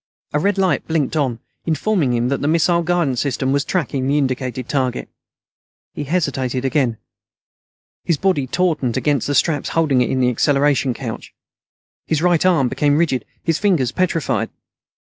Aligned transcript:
A 0.33 0.39
red 0.39 0.57
light 0.57 0.87
blinked 0.87 1.15
on, 1.15 1.37
informing 1.67 2.11
him 2.13 2.29
that 2.29 2.41
the 2.41 2.47
missile 2.47 2.81
guidance 2.81 3.21
system 3.21 3.51
was 3.51 3.63
tracking 3.63 4.07
the 4.07 4.17
indicated 4.17 4.67
target. 4.67 5.09
He 5.93 6.05
hesitated 6.05 6.65
again. 6.65 6.97
His 8.03 8.17
body 8.17 8.47
tautened 8.47 8.97
against 8.97 9.27
the 9.27 9.35
straps 9.35 9.69
holding 9.77 10.01
it 10.01 10.09
in 10.09 10.19
the 10.19 10.31
acceleration 10.31 10.95
couch. 10.95 11.35
His 12.07 12.23
right 12.23 12.43
arm 12.43 12.67
became 12.67 12.97
rigid; 12.97 13.25
his 13.43 13.59
fingers 13.59 13.91
petrified. 13.91 14.49